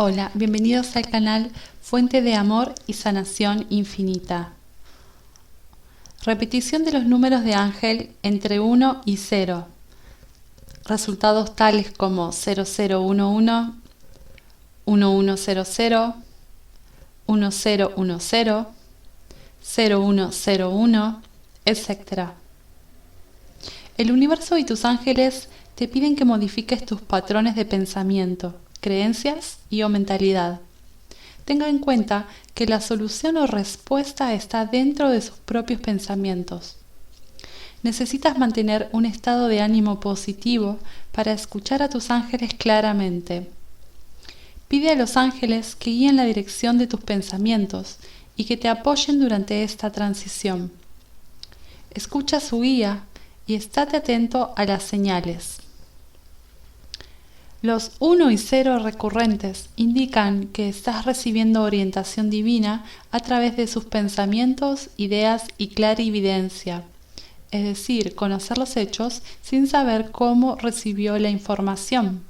Hola, 0.00 0.30
bienvenidos 0.34 0.94
al 0.94 1.08
canal 1.08 1.50
Fuente 1.82 2.22
de 2.22 2.36
Amor 2.36 2.72
y 2.86 2.92
Sanación 2.92 3.66
Infinita. 3.68 4.52
Repetición 6.22 6.84
de 6.84 6.92
los 6.92 7.04
números 7.04 7.42
de 7.42 7.54
ángel 7.54 8.12
entre 8.22 8.60
1 8.60 9.02
y 9.06 9.16
0. 9.16 9.66
Resultados 10.84 11.56
tales 11.56 11.90
como 11.90 12.30
0011, 12.30 13.72
1100, 14.86 16.14
1010, 17.26 18.66
0101, 19.60 21.22
etc. 21.64 22.28
El 23.96 24.12
universo 24.12 24.58
y 24.58 24.64
tus 24.64 24.84
ángeles 24.84 25.48
te 25.74 25.88
piden 25.88 26.14
que 26.14 26.24
modifiques 26.24 26.86
tus 26.86 27.00
patrones 27.00 27.56
de 27.56 27.64
pensamiento 27.64 28.54
creencias 28.88 29.58
y 29.68 29.82
o 29.82 29.90
mentalidad. 29.90 30.60
Tenga 31.44 31.68
en 31.68 31.78
cuenta 31.78 32.26
que 32.54 32.64
la 32.64 32.80
solución 32.80 33.36
o 33.36 33.46
respuesta 33.46 34.32
está 34.32 34.64
dentro 34.64 35.10
de 35.10 35.20
sus 35.20 35.36
propios 35.36 35.78
pensamientos. 35.82 36.76
Necesitas 37.82 38.38
mantener 38.38 38.88
un 38.92 39.04
estado 39.04 39.48
de 39.48 39.60
ánimo 39.60 40.00
positivo 40.00 40.78
para 41.12 41.32
escuchar 41.32 41.82
a 41.82 41.90
tus 41.90 42.10
ángeles 42.10 42.54
claramente. 42.54 43.50
Pide 44.68 44.92
a 44.92 44.96
los 44.96 45.18
ángeles 45.18 45.76
que 45.76 45.90
guíen 45.90 46.16
la 46.16 46.24
dirección 46.24 46.78
de 46.78 46.86
tus 46.86 47.00
pensamientos 47.00 47.98
y 48.36 48.46
que 48.46 48.56
te 48.56 48.68
apoyen 48.68 49.20
durante 49.20 49.64
esta 49.64 49.92
transición. 49.92 50.72
Escucha 51.90 52.40
su 52.40 52.62
guía 52.62 53.04
y 53.46 53.54
estate 53.54 53.98
atento 53.98 54.54
a 54.56 54.64
las 54.64 54.82
señales. 54.82 55.67
Los 57.60 57.90
1 57.98 58.30
y 58.30 58.38
0 58.38 58.78
recurrentes 58.78 59.68
indican 59.74 60.46
que 60.46 60.68
estás 60.68 61.04
recibiendo 61.04 61.62
orientación 61.62 62.30
divina 62.30 62.84
a 63.10 63.18
través 63.18 63.56
de 63.56 63.66
sus 63.66 63.84
pensamientos, 63.84 64.90
ideas 64.96 65.42
y 65.58 65.68
clarividencia, 65.68 66.84
es 67.50 67.64
decir, 67.64 68.14
conocer 68.14 68.58
los 68.58 68.76
hechos 68.76 69.22
sin 69.42 69.66
saber 69.66 70.12
cómo 70.12 70.54
recibió 70.54 71.18
la 71.18 71.30
información. 71.30 72.22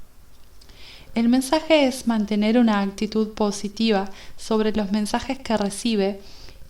El 1.13 1.29
mensaje 1.29 1.85
es 1.85 2.07
mantener 2.07 2.57
una 2.57 2.81
actitud 2.81 3.29
positiva 3.29 4.09
sobre 4.35 4.71
los 4.71 4.91
mensajes 4.91 5.37
que 5.37 5.57
recibe 5.57 6.21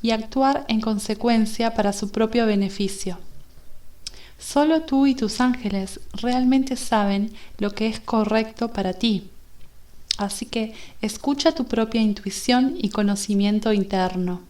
y 0.01 0.11
actuar 0.11 0.65
en 0.67 0.81
consecuencia 0.81 1.73
para 1.75 1.93
su 1.93 2.09
propio 2.09 2.45
beneficio. 2.45 3.19
Solo 4.39 4.83
tú 4.83 5.05
y 5.05 5.15
tus 5.15 5.41
ángeles 5.41 5.99
realmente 6.13 6.77
saben 6.77 7.33
lo 7.57 7.71
que 7.71 7.87
es 7.87 7.99
correcto 7.99 8.69
para 8.69 8.93
ti. 8.93 9.29
Así 10.17 10.45
que 10.45 10.73
escucha 11.01 11.51
tu 11.51 11.65
propia 11.65 12.01
intuición 12.01 12.75
y 12.77 12.89
conocimiento 12.89 13.73
interno. 13.73 14.41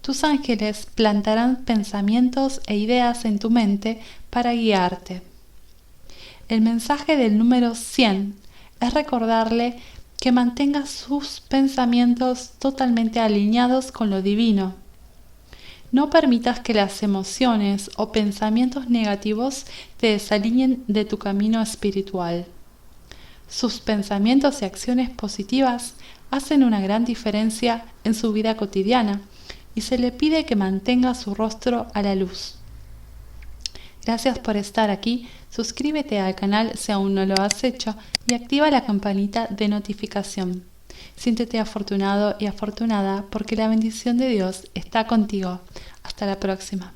Tus 0.00 0.24
ángeles 0.24 0.88
plantarán 0.96 1.64
pensamientos 1.64 2.60
e 2.66 2.76
ideas 2.76 3.24
en 3.24 3.38
tu 3.38 3.50
mente 3.50 4.00
para 4.30 4.52
guiarte. 4.52 5.22
El 6.48 6.60
mensaje 6.60 7.16
del 7.16 7.38
número 7.38 7.76
100 7.76 8.34
es 8.80 8.94
recordarle 8.94 9.78
que 10.20 10.32
mantenga 10.32 10.86
sus 10.86 11.40
pensamientos 11.40 12.50
totalmente 12.58 13.20
alineados 13.20 13.92
con 13.92 14.10
lo 14.10 14.22
divino 14.22 14.81
no 15.92 16.08
permitas 16.08 16.60
que 16.60 16.74
las 16.74 17.02
emociones 17.02 17.90
o 17.96 18.12
pensamientos 18.12 18.88
negativos 18.88 19.66
te 19.98 20.08
desalineen 20.08 20.82
de 20.88 21.04
tu 21.04 21.18
camino 21.18 21.60
espiritual. 21.60 22.46
Sus 23.48 23.80
pensamientos 23.80 24.62
y 24.62 24.64
acciones 24.64 25.10
positivas 25.10 25.94
hacen 26.30 26.64
una 26.64 26.80
gran 26.80 27.04
diferencia 27.04 27.84
en 28.04 28.14
su 28.14 28.32
vida 28.32 28.56
cotidiana 28.56 29.20
y 29.74 29.82
se 29.82 29.98
le 29.98 30.12
pide 30.12 30.46
que 30.46 30.56
mantenga 30.56 31.14
su 31.14 31.34
rostro 31.34 31.86
a 31.92 32.00
la 32.00 32.14
luz. 32.14 32.56
Gracias 34.04 34.38
por 34.38 34.56
estar 34.56 34.90
aquí, 34.90 35.28
suscríbete 35.50 36.18
al 36.18 36.34
canal 36.34 36.72
si 36.76 36.90
aún 36.90 37.14
no 37.14 37.26
lo 37.26 37.34
has 37.38 37.62
hecho 37.62 37.94
y 38.26 38.34
activa 38.34 38.70
la 38.70 38.84
campanita 38.86 39.46
de 39.48 39.68
notificación. 39.68 40.71
Siéntete 41.16 41.58
afortunado 41.58 42.36
y 42.38 42.46
afortunada 42.46 43.26
porque 43.30 43.56
la 43.56 43.68
bendición 43.68 44.18
de 44.18 44.28
Dios 44.28 44.68
está 44.74 45.06
contigo. 45.06 45.60
Hasta 46.02 46.26
la 46.26 46.40
próxima. 46.40 46.92